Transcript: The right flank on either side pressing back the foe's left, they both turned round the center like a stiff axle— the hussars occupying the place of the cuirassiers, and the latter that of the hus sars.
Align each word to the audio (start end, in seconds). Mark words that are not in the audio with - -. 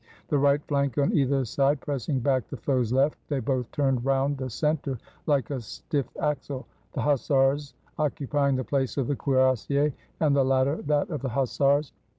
The 0.29 0.37
right 0.39 0.65
flank 0.65 0.97
on 0.97 1.13
either 1.13 1.45
side 1.45 1.79
pressing 1.79 2.21
back 2.21 2.47
the 2.47 2.57
foe's 2.57 2.91
left, 2.91 3.17
they 3.27 3.39
both 3.39 3.69
turned 3.71 4.03
round 4.03 4.35
the 4.39 4.49
center 4.49 4.97
like 5.27 5.51
a 5.51 5.61
stiff 5.61 6.07
axle— 6.19 6.65
the 6.93 7.01
hussars 7.01 7.75
occupying 7.99 8.55
the 8.55 8.63
place 8.63 8.97
of 8.97 9.05
the 9.05 9.15
cuirassiers, 9.15 9.93
and 10.19 10.35
the 10.35 10.43
latter 10.43 10.81
that 10.87 11.11
of 11.11 11.21
the 11.21 11.29
hus 11.29 11.51
sars. 11.51 11.93